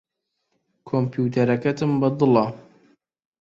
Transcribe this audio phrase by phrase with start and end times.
[0.87, 2.45] کۆمپیوتەرەکەتم بەدڵە.